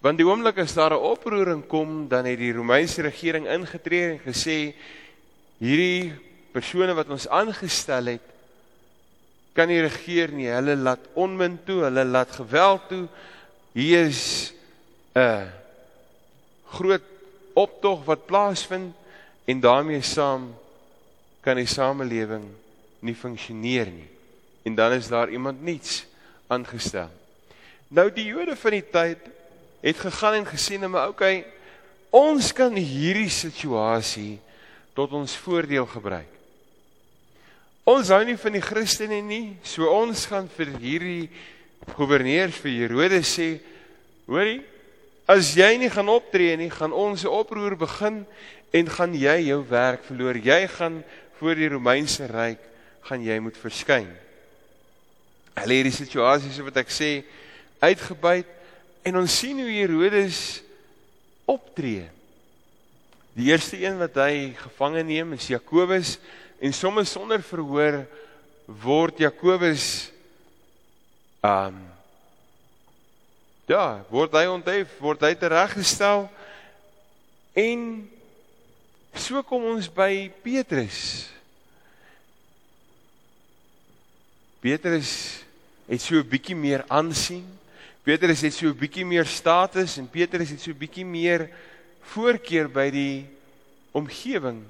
Want 0.00 0.18
die 0.18 0.26
oomblik 0.26 0.58
as 0.58 0.74
daar 0.74 0.94
'n 0.94 1.02
oproering 1.02 1.66
kom, 1.66 2.08
dan 2.08 2.24
het 2.24 2.38
die 2.38 2.52
Romeinse 2.52 3.02
regering 3.02 3.48
ingetree 3.48 4.12
en 4.12 4.20
gesê 4.20 4.74
hierdie 5.58 6.14
persone 6.52 6.94
wat 6.94 7.10
ons 7.10 7.28
aangestel 7.28 8.06
het 8.06 8.35
kan 9.56 9.70
nie 9.72 9.80
regeer 9.80 10.32
nie. 10.36 10.50
Hulle 10.52 10.76
laat 10.76 11.08
onmin 11.16 11.56
toe, 11.64 11.82
hulle 11.86 12.04
laat 12.04 12.34
geweld 12.36 12.88
toe. 12.90 13.04
Hier 13.72 14.06
is 14.06 14.52
'n 15.16 15.48
groot 16.76 17.02
optog 17.54 18.04
wat 18.04 18.26
plaasvind 18.26 18.94
en 19.44 19.60
daarmee 19.60 20.02
saam 20.02 20.54
kan 21.40 21.56
die 21.56 21.66
samelewing 21.66 22.44
nie 23.00 23.14
funksioneer 23.14 23.86
nie. 23.86 24.08
En 24.62 24.74
dan 24.74 24.92
is 24.92 25.08
daar 25.08 25.30
iemand 25.30 25.62
niets 25.62 26.04
aangestel. 26.46 27.10
Nou 27.88 28.10
die 28.12 28.24
Jode 28.24 28.56
van 28.56 28.70
die 28.70 28.84
tyd 28.90 29.18
het 29.80 29.96
gegaan 29.96 30.40
en 30.40 30.46
gesê 30.46 30.78
net 30.78 30.90
maar 30.90 31.08
okay, 31.08 31.44
ons 32.10 32.52
kan 32.52 32.74
hierdie 32.74 33.30
situasie 33.30 34.38
tot 34.94 35.12
ons 35.12 35.36
voordeel 35.36 35.86
gebruik. 35.86 36.35
Ons 37.86 38.10
hou 38.10 38.22
nie 38.26 38.34
van 38.34 38.56
die 38.56 38.64
Christene 38.64 39.20
nie, 39.22 39.54
so 39.62 39.86
ons 39.94 40.24
gaan 40.26 40.48
vir 40.56 40.72
hierdie 40.82 41.28
goewerneurs 41.94 42.56
vir 42.58 42.72
Herodes 42.80 43.36
sê, 43.36 43.60
hoorie, 44.26 44.58
as 45.30 45.52
jy 45.54 45.76
nie 45.78 45.90
gaan 45.94 46.10
optree 46.10 46.56
nie, 46.58 46.70
gaan 46.70 46.90
ons 46.90 47.22
'n 47.22 47.30
oproer 47.30 47.76
begin 47.78 48.26
en 48.74 48.90
gaan 48.90 49.14
jy 49.14 49.38
jou 49.50 49.62
werk 49.70 50.02
verloor. 50.02 50.34
Jy 50.34 50.66
gaan 50.66 51.04
voor 51.38 51.54
die 51.54 51.68
Romeinse 51.68 52.26
ryk 52.26 52.58
gaan 53.06 53.22
jy 53.22 53.38
moet 53.38 53.56
verskyn. 53.56 54.10
Hulle 55.54 55.74
het 55.74 55.86
die 55.86 56.04
situasie 56.04 56.50
so 56.52 56.64
wat 56.64 56.76
ek 56.76 56.90
sê 56.90 57.22
uitgebuit 57.80 58.50
en 59.04 59.16
ons 59.16 59.38
sien 59.38 59.58
hoe 59.62 59.70
Herodes 59.70 60.62
optree. 61.46 62.10
Die 63.36 63.52
eerste 63.52 63.78
een 63.78 63.98
wat 63.98 64.16
hy 64.16 64.56
gevange 64.58 65.04
neem 65.04 65.32
is 65.32 65.46
Jakobus 65.46 66.18
en 66.60 66.72
sommer 66.72 67.04
sonder 67.06 67.42
verhoor 67.42 68.04
word 68.66 69.20
Jakobus 69.20 70.10
um 71.44 71.76
ja, 73.66 74.04
word 74.10 74.34
hy 74.38 74.44
onthef, 74.46 74.92
word 75.02 75.24
hy 75.26 75.32
tereggestel 75.38 76.28
en 77.58 77.80
so 79.16 79.42
kom 79.42 79.64
ons 79.72 79.88
by 79.90 80.28
Petrus. 80.44 81.26
Petrus 84.62 85.10
het 85.88 86.02
so 86.02 86.14
'n 86.14 86.28
bietjie 86.28 86.54
meer 86.54 86.84
aansien. 86.88 87.44
Petrus 88.04 88.42
het 88.42 88.54
so 88.54 88.68
'n 88.68 88.78
bietjie 88.78 89.04
meer 89.04 89.26
status 89.26 89.98
en 89.98 90.06
Petrus 90.06 90.50
het 90.50 90.60
so 90.60 90.70
'n 90.70 90.78
bietjie 90.78 91.04
meer 91.04 91.50
voorkeur 92.14 92.68
by 92.68 92.90
die 92.90 93.26
omgewing 93.92 94.62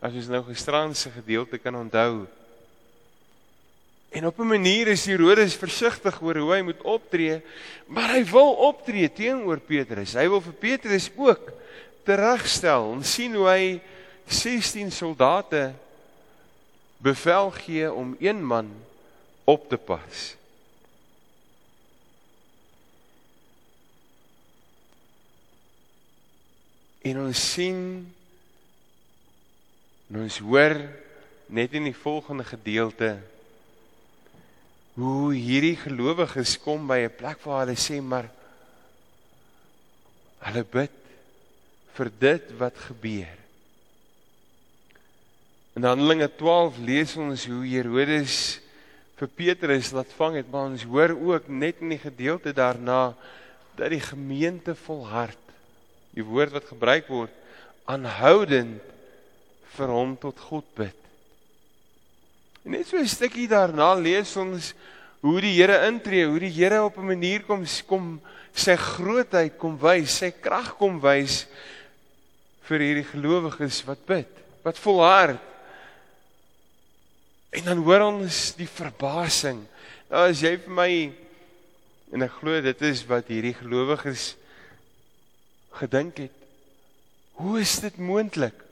as 0.00 0.16
ons 0.16 0.30
nou 0.32 0.40
gisterand 0.48 0.96
se 0.96 1.12
gedeelte 1.12 1.60
kan 1.60 1.76
onthou. 1.76 2.26
En 4.10 4.26
op 4.26 4.38
'n 4.38 4.46
manier 4.46 4.88
is 4.88 5.06
Herodes 5.06 5.54
versigtig 5.54 6.22
oor 6.22 6.36
hoe 6.36 6.52
hy 6.54 6.62
moet 6.62 6.82
optree, 6.82 7.42
maar 7.86 8.10
hy 8.10 8.24
wil 8.24 8.52
optree 8.52 9.12
teenoor 9.12 9.60
Petrus. 9.60 10.12
Hy 10.12 10.28
wil 10.28 10.40
vir 10.40 10.52
Petrus 10.52 11.10
ook 11.16 11.52
teregstel. 12.04 12.90
Ons 12.90 13.12
sien 13.12 13.34
hoe 13.34 13.46
hy 13.46 13.80
16 14.26 14.90
soldate 14.90 15.74
bevel 16.96 17.50
gee 17.50 17.92
om 17.92 18.16
een 18.18 18.44
man 18.44 18.72
op 19.44 19.68
te 19.68 19.76
pas. 19.76 20.36
En 27.00 27.20
ons 27.20 27.52
sien 27.52 28.12
En 30.10 30.24
ons 30.24 30.38
hoor 30.42 30.74
net 31.46 31.74
in 31.78 31.86
die 31.86 31.94
volgende 31.94 32.44
gedeelte 32.44 33.12
hoe 34.98 35.30
hierdie 35.34 35.76
gelowiges 35.78 36.56
kom 36.60 36.86
by 36.90 37.06
'n 37.06 37.14
plek 37.16 37.38
waar 37.46 37.62
hulle 37.64 37.78
sê 37.78 38.00
maar 38.02 38.26
hulle 40.46 40.64
bid 40.64 40.96
vir 41.94 42.10
dit 42.18 42.50
wat 42.58 42.76
gebeur. 42.88 43.36
In 45.78 45.86
Handelinge 45.86 46.28
12 46.36 46.78
lees 46.82 47.16
ons 47.16 47.46
hoe 47.46 47.62
Herodes 47.66 48.60
vir 49.16 49.28
Petrus 49.28 49.92
laat 49.92 50.10
vang 50.18 50.40
het, 50.40 50.50
maar 50.50 50.72
ons 50.72 50.82
hoor 50.82 51.14
ook 51.14 51.48
net 51.48 51.80
in 51.80 51.94
die 51.94 52.02
gedeelte 52.02 52.52
daarna 52.52 53.14
dat 53.76 53.90
die 53.90 54.02
gemeente 54.02 54.74
volhard. 54.74 55.38
Die 56.10 56.24
woord 56.24 56.52
wat 56.52 56.72
gebruik 56.72 57.06
word 57.08 57.30
aanhoudend 57.84 58.82
vir 59.76 59.92
hom 59.92 60.16
tot 60.20 60.38
God 60.48 60.66
bid. 60.76 60.96
En 62.64 62.72
net 62.72 62.86
so 62.86 62.96
'n 62.96 63.06
stukkie 63.06 63.48
daarna 63.48 63.94
lees 63.94 64.36
ons 64.36 64.74
hoe 65.20 65.40
die 65.40 65.54
Here 65.54 65.86
intree, 65.86 66.26
hoe 66.26 66.40
die 66.40 66.52
Here 66.52 66.82
op 66.82 66.98
'n 66.98 67.06
manier 67.06 67.42
kom 67.42 67.64
kom 67.86 68.20
sy 68.52 68.76
grootheid 68.76 69.58
kom 69.58 69.78
wys, 69.78 70.18
sy 70.18 70.30
krag 70.30 70.76
kom 70.76 71.00
wys 71.00 71.46
vir 72.68 72.78
hierdie 72.78 73.06
gelowiges 73.06 73.84
wat 73.86 74.06
bid, 74.06 74.30
wat 74.62 74.78
volhard. 74.78 75.40
En 77.50 77.64
dan 77.64 77.82
hoor 77.82 78.00
ons 78.00 78.54
die 78.54 78.68
verbasing. 78.68 79.66
Nou 80.10 80.28
as 80.30 80.42
jy 80.42 80.56
vir 80.56 80.74
my 80.74 81.12
en 82.12 82.22
ek 82.22 82.36
glo 82.40 82.60
dit 82.60 82.82
is 82.82 83.04
wat 83.06 83.30
hierdie 83.30 83.54
gelowiges 83.54 84.34
gedink 85.78 86.18
het. 86.26 86.34
Hoe 87.38 87.60
is 87.60 87.78
dit 87.80 87.96
moontlik? 87.98 88.69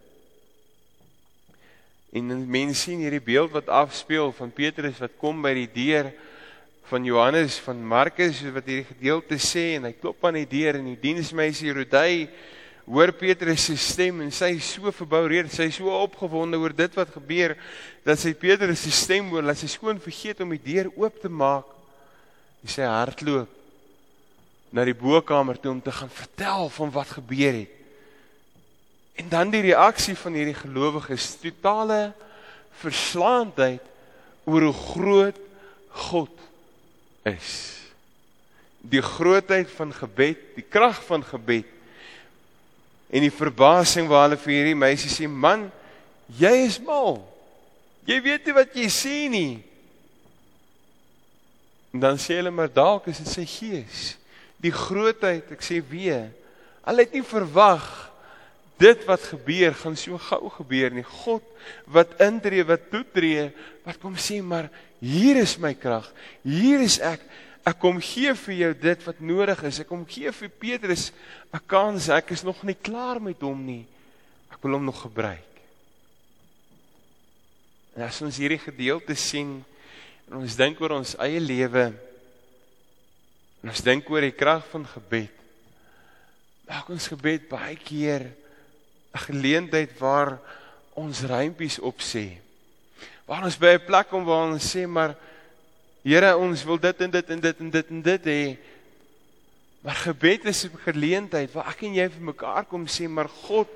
En 2.16 2.30
mense 2.48 2.86
sien 2.86 3.02
hierdie 3.04 3.24
beeld 3.24 3.52
wat 3.52 3.68
afspeel 3.68 4.32
van 4.32 4.52
Petrus 4.54 5.00
wat 5.02 5.16
kom 5.20 5.42
by 5.44 5.52
die 5.58 5.70
deur 5.72 6.12
van 6.88 7.04
Johannes 7.04 7.58
van 7.60 7.82
Markus 7.84 8.40
wat 8.54 8.64
hierdie 8.64 8.88
gedeelte 8.88 9.36
sê 9.36 9.74
en 9.76 9.90
hy 9.90 9.92
klop 9.98 10.24
aan 10.24 10.38
die 10.40 10.48
deur 10.48 10.78
en 10.78 10.88
die 10.88 11.00
diensmeisie 11.02 11.74
Rodai 11.76 12.30
hoor 12.88 13.12
Petrus 13.12 13.66
se 13.68 13.76
stem 13.76 14.22
en 14.24 14.30
sy 14.32 14.54
is 14.56 14.70
so 14.78 14.88
verboureerd, 14.96 15.52
sy 15.52 15.68
is 15.68 15.76
so 15.76 15.92
opgewonde 15.92 16.56
oor 16.56 16.72
dit 16.72 16.94
wat 16.96 17.12
gebeur 17.12 17.52
dat 18.06 18.20
sy 18.20 18.32
Petrus 18.32 18.80
se 18.86 18.92
stem 18.96 19.28
hoor, 19.28 19.44
laat 19.44 19.60
sy 19.60 19.68
skoon 19.68 20.00
vergeet 20.00 20.40
om 20.40 20.54
die 20.56 20.62
deur 20.64 20.88
oop 20.96 21.20
te 21.20 21.28
maak. 21.28 21.68
En 22.64 22.72
sy 22.72 22.88
hardloop 22.88 23.52
na 24.72 24.84
die 24.88 24.96
bokkamer 24.96 25.60
toe 25.60 25.74
om 25.74 25.82
te 25.84 25.92
gaan 25.92 26.12
vertel 26.12 26.72
van 26.72 26.94
wat 26.96 27.12
gebeur 27.18 27.60
het. 27.60 27.77
En 29.18 29.28
dan 29.28 29.50
die 29.50 29.64
reaksie 29.66 30.14
van 30.16 30.36
hierdie 30.38 30.54
gelowiges, 30.54 31.32
totale 31.42 32.12
verslaandheid 32.78 33.82
oor 34.46 34.68
hoe 34.68 34.76
groot 34.94 35.40
God 36.06 36.34
is. 37.26 37.50
Die 38.78 39.02
grootheid 39.02 39.70
van 39.74 39.90
gebed, 39.92 40.44
die 40.54 40.64
krag 40.64 41.00
van 41.08 41.24
gebed. 41.26 41.66
En 43.10 43.24
die 43.24 43.34
verbasing 43.34 44.06
waar 44.06 44.28
hulle 44.28 44.38
vir 44.38 44.54
hierdie 44.54 44.78
meisie 44.78 45.10
sê, 45.10 45.28
"Man, 45.28 45.66
jy 46.38 46.54
is 46.68 46.78
mal. 46.78 47.24
Jy 48.06 48.22
weet 48.22 48.46
nie 48.46 48.54
wat 48.54 48.74
jy 48.74 48.86
sê 48.86 49.28
nie." 49.28 49.64
En 51.92 52.00
dan 52.00 52.18
sê 52.18 52.38
hulle 52.38 52.50
maar 52.50 52.72
dalk 52.72 53.06
is 53.06 53.18
dit 53.18 53.28
sy 53.28 53.44
gees. 53.44 54.16
Die 54.60 54.72
grootheid, 54.72 55.50
ek 55.50 55.62
sê 55.62 55.82
weer, 55.82 56.30
hulle 56.84 57.04
het 57.04 57.12
nie 57.12 57.22
verwag 57.22 57.97
dit 58.78 59.04
wat 59.08 59.24
gebeur 59.32 59.74
gaan 59.74 59.96
so 59.98 60.18
gou 60.28 60.48
gebeur 60.54 60.94
nie. 60.94 61.04
God 61.24 61.44
wat 61.90 62.14
intree, 62.22 62.64
wat 62.66 62.88
toetree, 62.92 63.48
wat 63.86 63.98
kom 64.02 64.16
sê 64.18 64.38
maar 64.42 64.70
hier 65.02 65.38
is 65.42 65.56
my 65.58 65.74
krag. 65.78 66.06
Hier 66.46 66.82
is 66.82 66.98
ek. 67.02 67.22
Ek 67.66 67.76
kom 67.82 67.98
gee 68.00 68.32
vir 68.46 68.54
jou 68.54 68.70
dit 68.86 69.04
wat 69.04 69.20
nodig 69.20 69.62
is. 69.68 69.82
Ek 69.82 69.90
kom 69.90 70.06
gee 70.08 70.30
vir 70.32 70.48
Petrus 70.48 71.10
'n 71.52 71.60
kans. 71.66 72.08
Ek 72.08 72.30
is 72.30 72.44
nog 72.44 72.62
nie 72.62 72.74
klaar 72.74 73.20
met 73.20 73.40
hom 73.40 73.66
nie. 73.66 73.84
Ek 74.50 74.62
wil 74.62 74.72
hom 74.72 74.84
nog 74.84 75.02
gebruik. 75.02 75.44
En 77.96 78.02
as 78.02 78.22
ons 78.22 78.36
hierdie 78.36 78.62
gedeelte 78.62 79.14
sien 79.14 79.64
en 80.30 80.36
ons 80.38 80.56
dink 80.56 80.80
oor 80.80 80.92
ons 80.92 81.16
eie 81.18 81.40
lewe 81.40 81.92
en 83.62 83.68
ons 83.68 83.82
dink 83.82 84.08
oor 84.10 84.20
die 84.20 84.36
krag 84.36 84.64
van 84.70 84.86
gebed. 84.86 85.34
Maak 86.68 86.88
ons 86.90 87.08
gebed 87.08 87.48
baie 87.48 87.76
keer 87.76 88.28
geleentheid 89.12 89.98
waar 89.98 90.38
ons 90.94 91.22
rympies 91.22 91.78
op 91.78 92.00
sê. 92.00 92.38
Waar 93.26 93.44
ons 93.44 93.58
by 93.58 93.76
'n 93.76 93.86
plek 93.86 94.08
kom 94.08 94.24
waar 94.24 94.52
ons 94.52 94.74
sê 94.74 94.86
maar 94.86 95.16
Here, 96.02 96.36
ons 96.36 96.64
wil 96.64 96.78
dit 96.78 97.00
en 97.00 97.10
dit 97.10 97.30
en 97.30 97.40
dit 97.40 97.60
en 97.60 97.70
dit 97.70 97.88
en 97.90 98.02
dit 98.02 98.24
hê. 98.24 98.56
Maar 99.84 99.94
gebed 99.94 100.44
is 100.44 100.64
'n 100.64 100.78
geleentheid 100.84 101.52
waar 101.52 101.68
ek 101.68 101.82
en 101.82 101.94
jy 101.94 102.08
vir 102.08 102.22
mekaar 102.22 102.64
kom 102.64 102.86
sê 102.86 103.08
maar 103.08 103.28
God 103.28 103.68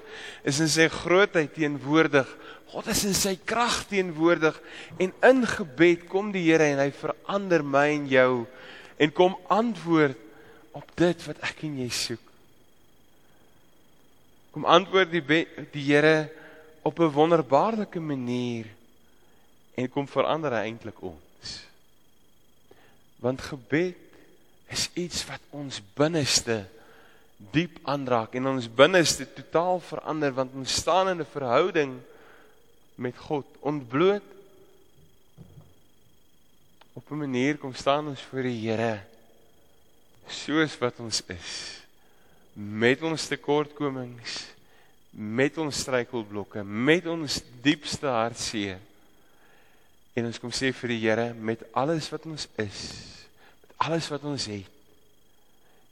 is 0.43 0.61
in 0.61 0.69
sy 0.69 0.89
grootheid 0.89 1.55
teenwoordig. 1.55 2.29
God 2.67 2.87
is 2.87 3.05
in 3.05 3.15
sy 3.15 3.37
krag 3.45 3.85
teenwoordig 3.89 4.61
en 4.99 5.12
in 5.23 5.47
gebed 5.47 6.09
kom 6.09 6.33
die 6.33 6.51
Here 6.51 6.65
en 6.65 6.79
hy 6.79 6.91
verander 6.91 7.62
my 7.65 7.89
en 7.89 8.09
jou 8.09 8.47
en 8.99 9.12
kom 9.12 9.37
antwoord 9.49 10.17
op 10.73 10.97
dit 10.97 11.27
wat 11.27 11.39
ek 11.43 11.62
en 11.62 11.79
jy 11.79 11.89
soek. 11.89 12.32
Kom 14.52 14.64
antwoord 14.68 15.11
die 15.11 15.25
die 15.73 15.85
Here 15.88 16.28
op 16.82 16.99
'n 17.00 17.11
wonderbaarlike 17.11 18.00
manier 18.00 18.66
en 19.75 19.88
kom 19.88 20.09
verander 20.09 20.52
eintlik 20.52 21.00
ons. 21.00 21.64
Want 23.16 23.40
gebed 23.40 23.97
is 24.68 24.90
iets 24.94 25.25
wat 25.26 25.40
ons 25.50 25.80
binneste 25.94 26.66
diep 27.50 27.78
aanraak 27.82 28.35
en 28.35 28.47
ons 28.47 28.68
binneste 28.68 29.26
totaal 29.35 29.80
verander 29.80 30.32
want 30.32 30.54
ons 30.54 30.73
staan 30.73 31.09
in 31.09 31.21
'n 31.21 31.32
verhouding 31.32 32.00
met 32.94 33.16
God 33.16 33.47
ontbloot 33.61 34.23
op 36.92 37.11
'n 37.11 37.18
manier 37.18 37.59
kom 37.59 37.75
staan 37.75 38.09
ons 38.09 38.21
voor 38.21 38.42
die 38.42 38.68
Here 38.68 39.00
soos 40.28 40.78
wat 40.78 41.00
ons 41.00 41.23
is 41.26 41.82
met 42.54 43.02
ons 43.02 43.28
tekortkomings 43.30 44.40
met 45.12 45.59
ons 45.61 45.82
struikelblokke 45.85 46.64
met 46.64 47.06
ons 47.11 47.40
diepste 47.64 48.09
hartseer. 48.09 48.80
En 50.16 50.28
ons 50.28 50.40
kom 50.40 50.52
sê 50.52 50.73
vir 50.76 50.92
die 50.92 51.00
Here 51.04 51.32
met 51.37 51.64
alles 51.76 52.09
wat 52.12 52.26
ons 52.28 52.49
is 52.61 52.80
met 53.61 53.75
alles 53.88 54.09
wat 54.12 54.25
ons 54.28 54.49
het 54.52 54.68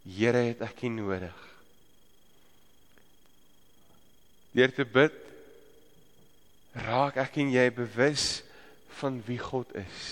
Here 0.05 0.41
het 0.49 0.63
ek 0.65 0.87
nie 0.87 0.95
nodig. 0.97 1.37
Deur 4.57 4.73
te 4.75 4.87
bid 4.89 5.15
raak 6.87 7.19
ek 7.21 7.37
en 7.43 7.51
jy 7.53 7.67
bewus 7.75 8.41
van 9.01 9.19
wie 9.27 9.39
God 9.39 9.71
is. 9.79 10.07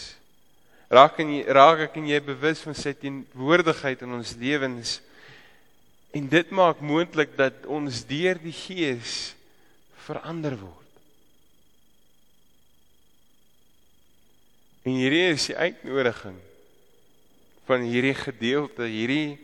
Raak 0.93 1.19
en 1.23 1.33
raak 1.57 1.87
ek 1.89 1.97
en 2.01 2.09
jy 2.09 2.19
bewus 2.25 2.61
van 2.65 2.77
sy 2.77 2.93
teenwoordigheid 2.97 4.05
in 4.07 4.15
ons 4.19 4.35
lewens 4.41 4.99
en 6.11 6.29
dit 6.29 6.51
maak 6.51 6.81
moontlik 6.81 7.35
dat 7.37 7.67
ons 7.69 8.05
deur 8.09 8.39
die 8.41 8.55
Gees 8.55 9.35
verander 10.07 10.57
word. 10.57 10.75
En 14.89 14.97
hierdie 14.97 15.27
is 15.35 15.51
die 15.51 15.59
uitnodiging 15.59 16.39
van 17.69 17.85
hierdie 17.85 18.17
gedeelte, 18.17 18.87
hierdie 18.89 19.37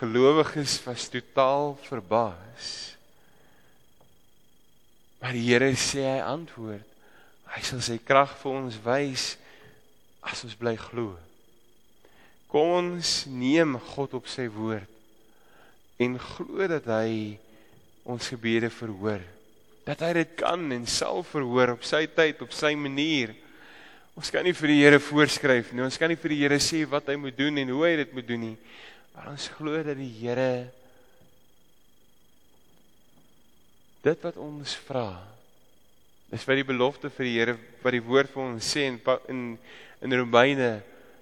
gelowiges 0.00 0.80
was 0.82 1.06
totaal 1.12 1.76
verbaas. 1.86 2.72
Maar 5.22 5.38
die 5.38 5.44
Here 5.46 5.70
sê 5.78 6.02
hy 6.02 6.18
antwoord. 6.26 6.88
Hy 7.54 7.60
sal 7.62 7.84
sy 7.86 8.00
krag 8.02 8.32
vir 8.40 8.56
ons 8.64 8.80
wys 8.82 9.28
as 10.26 10.42
ons 10.42 10.58
bly 10.58 10.74
glo. 10.80 11.12
Kom 12.50 12.74
ons 12.80 13.12
neem 13.30 13.78
God 13.94 14.18
op 14.18 14.26
sy 14.30 14.48
woord 14.50 14.93
en 16.02 16.18
glo 16.18 16.68
dat 16.70 16.86
hy 16.90 17.38
ons 18.04 18.28
gebede 18.32 18.70
verhoor. 18.72 19.22
Dat 19.84 20.00
hy 20.04 20.12
dit 20.20 20.36
kan 20.40 20.60
en 20.74 20.86
sal 20.88 21.22
verhoor 21.28 21.74
op 21.76 21.84
sy 21.86 22.04
tyd, 22.10 22.40
op 22.44 22.52
sy 22.56 22.72
manier. 22.78 23.34
Ons 24.14 24.30
kan 24.32 24.46
nie 24.46 24.54
vir 24.56 24.72
die 24.72 24.80
Here 24.80 25.00
voorskryf 25.02 25.72
nie. 25.72 25.84
Ons 25.84 25.98
kan 26.00 26.10
nie 26.12 26.20
vir 26.20 26.34
die 26.34 26.40
Here 26.44 26.60
sê 26.62 26.84
wat 26.88 27.10
hy 27.10 27.18
moet 27.20 27.36
doen 27.36 27.58
en 27.60 27.74
hoe 27.74 27.84
hy 27.86 27.94
dit 28.04 28.16
moet 28.16 28.28
doen 28.28 28.44
nie. 28.48 28.56
Maar 29.14 29.32
ons 29.34 29.50
glo 29.58 29.82
dat 29.86 29.98
die 29.98 30.10
Here 30.22 30.50
dit 34.04 34.26
wat 34.26 34.36
ons 34.36 34.74
vra 34.84 35.08
Dis 36.34 36.42
wat 36.48 36.58
die 36.58 36.66
belofte 36.66 37.10
vir 37.14 37.28
die 37.28 37.34
Here 37.36 37.54
wat 37.82 37.94
die 37.94 38.02
woord 38.02 38.32
vir 38.32 38.42
ons 38.42 38.66
sê 38.74 38.88
in 38.90 38.98
in 39.30 39.42
in 40.02 40.16
Romeine 40.18 40.70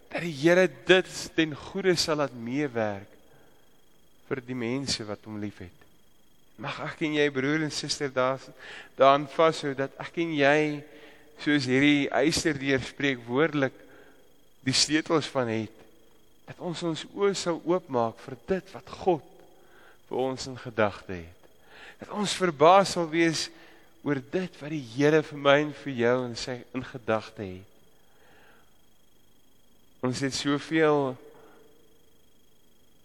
dat 0.09 0.23
die 0.25 0.33
Here 0.33 0.64
dit 0.88 1.11
ten 1.37 1.52
goeie 1.69 1.95
sal 2.00 2.23
laat 2.23 2.33
meewerk 2.33 3.12
vir 4.29 4.43
die 4.47 4.57
mense 4.59 5.05
wat 5.09 5.25
hom 5.29 5.41
liefhet. 5.43 5.75
Mag 6.62 6.79
ek 6.85 7.05
en 7.07 7.17
jy 7.19 7.29
broer 7.35 7.64
en 7.67 7.75
suster 7.75 8.13
daar 8.13 8.41
daaraan 8.99 9.26
vashou 9.32 9.73
dat 9.75 9.95
ek 10.02 10.19
en 10.23 10.35
jy 10.37 10.58
soos 11.43 11.67
hierdie 11.67 12.11
eisterdeur 12.15 12.82
spreek 12.87 13.23
woordelik 13.26 13.75
die 14.63 14.76
sleutels 14.76 15.26
van 15.32 15.50
het 15.50 15.78
dat 16.47 16.61
ons 16.63 16.82
ons 16.87 17.04
oë 17.17 17.35
sal 17.39 17.61
oopmaak 17.65 18.19
vir 18.26 18.37
dit 18.50 18.73
wat 18.75 18.95
God 19.02 19.28
vir 20.08 20.19
ons 20.21 20.47
in 20.50 20.58
gedagte 20.61 21.15
het. 21.23 21.50
Dat 22.02 22.15
ons 22.19 22.35
verbaas 22.37 22.97
sal 22.97 23.06
wees 23.08 23.47
oor 24.02 24.19
dit 24.19 24.58
wat 24.61 24.73
die 24.75 24.82
Here 24.95 25.23
vir 25.25 25.39
my 25.39 25.58
en 25.63 25.75
vir 25.85 25.95
jou 26.02 26.17
in 26.26 26.35
sy 26.37 26.58
in 26.75 26.85
gedagte 26.85 27.47
het. 27.47 27.69
Ons 30.02 30.21
het 30.26 30.35
soveel 30.35 31.15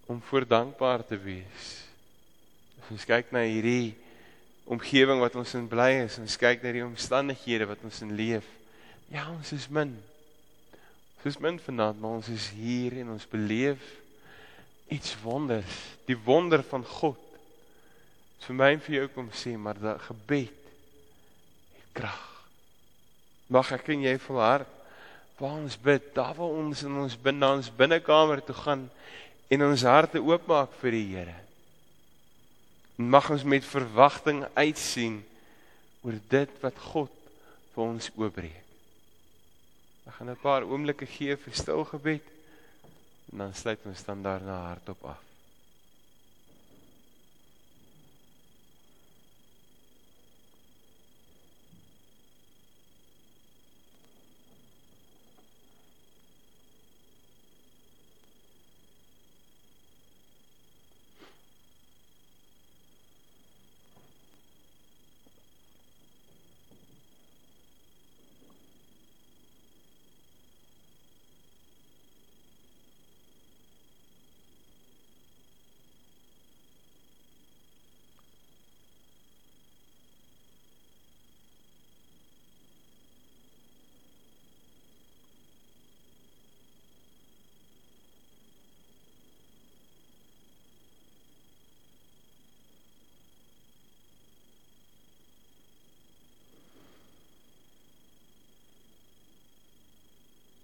om 0.07 0.21
voor 0.29 0.47
dankbaar 0.47 1.03
te 1.05 1.17
wees. 1.19 1.69
As 2.81 2.91
ons 2.95 3.05
kyk 3.07 3.33
na 3.35 3.43
hierdie 3.43 3.95
omgewing 4.67 5.19
wat 5.23 5.35
ons 5.39 5.53
in 5.59 5.67
bly 5.67 5.91
is, 6.05 6.17
ons 6.21 6.39
kyk 6.39 6.63
na 6.63 6.73
die 6.75 6.85
omstandighede 6.85 7.67
wat 7.67 7.83
ons 7.87 8.01
in 8.05 8.15
leef. 8.15 8.47
Ja, 9.11 9.27
ons 9.31 9.51
is 9.55 9.67
min. 9.71 9.93
Ons 11.17 11.29
is 11.33 11.39
min 11.43 11.59
vanaand, 11.59 11.99
maar 11.99 12.19
ons 12.19 12.31
is 12.31 12.49
hier 12.55 12.95
en 13.01 13.15
ons 13.15 13.29
beleef 13.31 13.83
iets 14.91 15.15
wonders, 15.23 15.79
die 16.07 16.15
wonder 16.23 16.63
van 16.63 16.85
God. 16.87 17.19
Vir 18.47 18.55
my 18.55 18.69
en 18.75 18.83
vir 18.85 19.01
jou 19.01 19.07
kom 19.11 19.27
sê, 19.35 19.57
maar 19.59 19.79
dat 19.81 20.05
gebed 20.07 20.55
krag. 21.97 22.23
Mag 23.51 23.71
ek 23.75 23.89
en 23.91 24.05
jy 24.05 24.15
volhard 24.23 24.73
waar 25.37 25.59
ons 25.59 25.75
bid, 25.77 26.07
daar 26.15 26.33
waar 26.33 26.55
ons 26.63 26.79
in 26.81 26.95
ons 26.97 27.15
binne 27.21 27.49
ons 27.59 27.67
binnekamer 27.77 28.39
toe 28.45 28.55
gaan 28.57 28.87
en 29.47 29.63
ons 29.63 29.83
harte 29.87 30.21
oopmaak 30.21 30.73
vir 30.81 30.97
die 30.97 31.07
Here. 31.11 31.35
Mag 32.97 33.29
ons 33.31 33.43
met 33.43 33.65
verwagting 33.65 34.43
uitsien 34.57 35.21
oor 36.01 36.17
dit 36.29 36.55
wat 36.63 36.79
God 36.91 37.13
vir 37.75 37.83
ons 37.83 38.09
oopbreek. 38.15 38.63
Ek 40.07 40.13
gaan 40.17 40.29
'n 40.31 40.41
paar 40.41 40.63
oomblikke 40.63 41.05
gee 41.05 41.35
vir 41.35 41.53
stil 41.53 41.83
gebed 41.83 42.23
en 43.31 43.37
dan 43.37 43.53
sluit 43.53 43.85
ons 43.85 44.03
dan 44.03 44.23
daarna 44.23 44.71
hardop 44.71 45.03
af. 45.03 45.26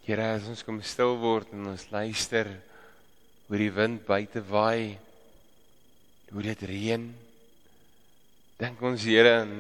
Here, 0.03 0.33
as 0.35 0.49
ons 0.51 0.65
kom 0.67 0.81
stil 0.83 1.13
word 1.15 1.53
en 1.55 1.69
ons 1.71 1.83
luister 1.87 2.49
hoe 3.47 3.59
die 3.61 3.69
wind 3.71 4.01
buite 4.03 4.41
waai, 4.49 4.97
hoe 6.27 6.43
dit 6.43 6.65
reën, 6.67 7.05
dink 8.59 8.83
ons 8.83 9.07
Here 9.07 9.31
aan 9.45 9.55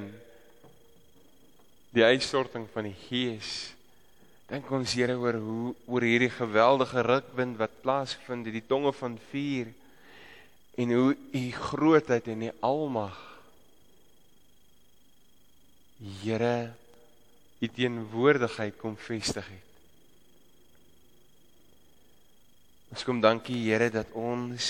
die 1.95 2.03
uitstorting 2.03 2.67
van 2.75 2.89
die 2.89 2.99
Gees. 3.05 3.71
Dink 4.51 4.67
ons 4.75 4.97
Here 4.99 5.15
oor 5.15 5.39
hoe 5.39 5.73
oor 5.87 6.09
hierdie 6.09 6.33
geweldige 6.35 7.07
rukwind 7.07 7.55
wat 7.63 7.79
plaasvind, 7.79 8.51
die 8.51 8.67
tonge 8.67 8.91
van 8.99 9.15
vuur 9.31 9.71
en 10.75 10.97
hoe 10.99 11.11
u 11.15 11.49
grootheid 11.71 12.33
en 12.35 12.49
die 12.49 12.55
almag 12.59 13.15
Here 16.19 16.73
u 17.63 17.69
teenwoordigheid 17.77 18.75
kom 18.81 18.99
vestig 18.99 19.47
het. 19.47 19.72
Ons 22.93 23.01
kom 23.07 23.17
dankie 23.17 23.57
Here 23.57 23.87
dat 23.89 24.11
ons 24.13 24.65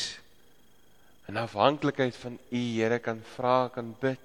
in 1.28 1.40
afhanklikheid 1.42 2.16
van 2.16 2.38
U 2.40 2.62
Here 2.62 3.02
kan 3.04 3.20
vra, 3.34 3.68
kan 3.68 3.90
bid. 4.00 4.22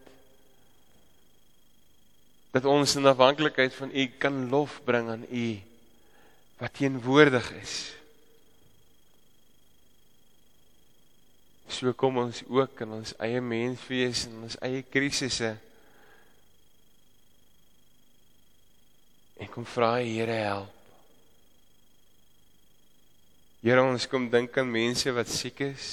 Dat 2.55 2.69
ons 2.71 2.95
in 2.95 3.11
afhanklikheid 3.11 3.75
van 3.75 3.91
U 3.91 4.05
kan 4.23 4.39
lof 4.55 4.79
bring 4.87 5.11
aan 5.11 5.27
U 5.27 5.49
wat 6.63 6.79
teenwoordig 6.79 7.51
is. 7.59 7.75
So 11.67 11.91
kom 11.99 12.23
ons 12.23 12.45
ook 12.47 12.87
in 12.87 12.95
ons 13.03 13.17
eie 13.19 13.43
menswees 13.43 14.29
en 14.31 14.47
ons 14.47 14.61
eie 14.63 14.87
krisisse. 14.87 15.57
En 19.43 19.55
kom 19.59 19.67
vra 19.67 19.97
Here 19.99 20.43
help. 20.47 20.78
Here 23.59 23.83
ons 23.83 24.07
kom 24.07 24.29
dink 24.31 24.55
aan 24.61 24.69
mense 24.71 25.11
wat 25.11 25.31
siek 25.35 25.65
is. 25.67 25.87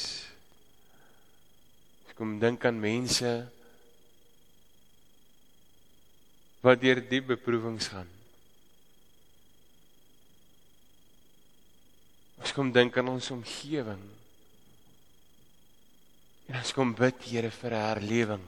Ons 2.06 2.18
kom 2.18 2.36
dink 2.42 2.66
aan 2.70 2.78
mense 2.78 3.32
wat 6.66 6.82
deur 6.82 7.02
diep 7.10 7.32
beproewings 7.34 7.90
gaan. 7.90 8.12
Ons 12.38 12.54
kom 12.54 12.70
dink 12.70 13.02
aan 13.02 13.10
ons 13.16 13.32
omgewing. 13.34 14.06
En 16.46 16.62
ons 16.62 16.76
kom 16.78 16.94
bid 16.94 17.28
Here 17.32 17.50
vir 17.50 17.78
herlewing. 17.80 18.46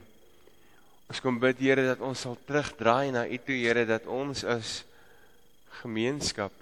Ons 1.10 1.25
kom 1.25 1.41
bid 1.41 1.58
Here 1.65 1.89
dat 1.89 2.06
ons 2.06 2.21
sal 2.21 2.38
terugdraai 2.45 3.10
na 3.17 3.25
U 3.25 3.41
toe 3.41 3.58
Here 3.65 3.89
dat 3.89 4.06
ons 4.06 4.45
as 4.45 4.84
gemeenskap 5.82 6.53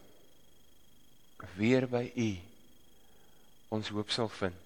weer 1.60 1.88
by 1.92 2.08
U 2.16 2.32
ons 3.74 3.90
hoop 3.94 4.12
sal 4.14 4.30
vind. 4.40 4.58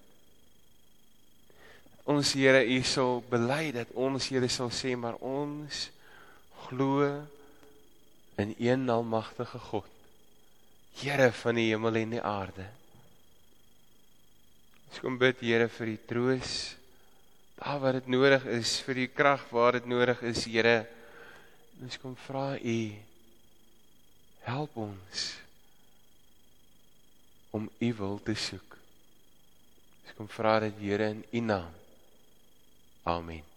Ons 2.10 2.32
Here 2.34 2.64
U 2.64 2.80
sal 2.82 3.20
bely 3.30 3.70
dat 3.76 3.92
ons 3.94 4.28
Here 4.32 4.48
sal 4.48 4.72
sê 4.74 4.96
maar 4.96 5.18
ons 5.20 5.86
glo 6.66 7.06
in 8.40 8.54
een 8.58 8.88
almagtige 8.90 9.60
God. 9.70 9.88
Here 11.00 11.30
van 11.32 11.60
die 11.60 11.68
hemel 11.70 12.00
en 12.02 12.16
die 12.16 12.22
aarde. 12.24 12.66
Ons 14.90 15.00
kom 15.04 15.18
bid 15.20 15.42
Here 15.44 15.68
vir 15.70 15.94
die 15.94 16.02
troos 16.08 16.58
daar 17.60 17.80
waar 17.80 17.92
dit 17.92 18.06
nodig 18.08 18.44
is, 18.56 18.78
vir 18.80 19.02
die 19.02 19.10
krag 19.12 19.42
waar 19.52 19.76
dit 19.76 19.86
nodig 19.86 20.22
is, 20.24 20.46
Here. 20.48 20.86
Ons 21.84 22.00
kom 22.00 22.16
vra 22.26 22.56
U 22.56 22.78
help 24.48 24.76
ons 24.80 25.26
om 27.52 27.68
U 27.68 27.94
wil 28.00 28.20
te 28.24 28.34
soek. 28.34 28.69
Ons 30.10 30.18
kom 30.18 30.28
vra 30.34 30.58
dit 30.64 30.74
Here 30.82 31.06
in 31.14 31.22
U 31.30 31.40
naam. 31.40 31.70
Amen. 33.06 33.49